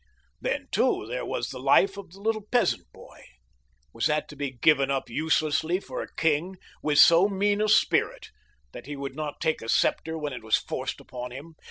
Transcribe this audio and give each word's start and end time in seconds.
Then, 0.41 0.67
too, 0.71 1.05
there 1.05 1.27
was 1.27 1.49
the 1.49 1.59
life 1.59 1.95
of 1.95 2.09
the 2.11 2.21
little 2.21 2.41
peasant 2.41 2.91
boy. 2.91 3.23
Was 3.93 4.07
that 4.07 4.27
to 4.29 4.35
be 4.35 4.49
given 4.49 4.89
up 4.89 5.11
uselessly 5.11 5.79
for 5.79 6.01
a 6.01 6.11
king 6.15 6.55
with 6.81 6.97
so 6.97 7.27
mean 7.27 7.61
a 7.61 7.69
spirit 7.69 8.29
that 8.71 8.87
he 8.87 8.95
would 8.95 9.15
not 9.15 9.39
take 9.39 9.61
a 9.61 9.69
scepter 9.69 10.17
when 10.17 10.33
it 10.33 10.41
was 10.43 10.55
forced 10.57 10.99
upon 10.99 11.29
him? 11.29 11.53